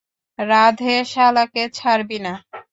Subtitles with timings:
[0.39, 2.33] রাধে শালাকে ছাড়বি না!